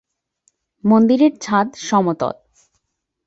মন্দিরের 0.83 1.33
ছাদ 1.37 1.67
সমতল। 1.87 2.35